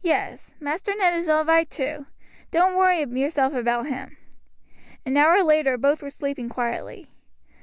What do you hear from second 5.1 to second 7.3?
hour later both were sleeping quietly.